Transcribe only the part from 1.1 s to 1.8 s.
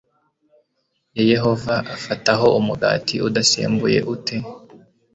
ya yehova